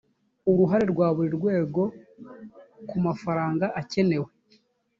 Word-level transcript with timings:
uruhare 0.49 0.85
rwa 0.93 1.07
buri 1.15 1.29
rwego 1.37 1.81
ku 2.89 2.95
mafaranga 3.05 3.65
akenewe 3.81 4.29